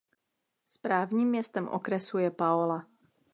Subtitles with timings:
[0.65, 2.87] Správním městem okresu je Paola.